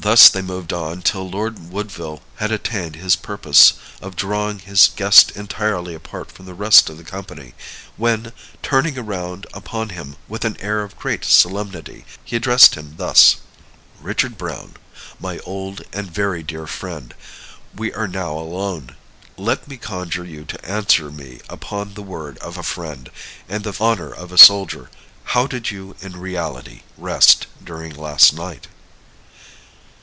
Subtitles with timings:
[0.00, 5.32] Thus they moved on till Lord Woodville had attained his purpose of drawing his guest
[5.32, 7.52] entirely apart from the rest of the company,
[7.96, 13.36] when, turning around upon him with an air of great solemnity, he addressed him thus:
[14.00, 14.76] "Richard Browne,
[15.20, 17.12] my old and very dear friend,
[17.74, 18.94] we are now alone.
[19.36, 23.10] Let me conjure you to answer me upon the word of a friend,
[23.48, 24.88] and the honor of a soldier.
[25.34, 28.68] How did you in reality rest during last night?"